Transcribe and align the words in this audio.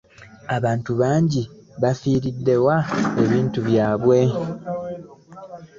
Abantu 0.57 0.91
bangi 1.01 1.43
bafiiridde 1.81 2.55
wa 2.65 2.77
ebintu 3.23 3.59
byaabwe. 3.67 4.19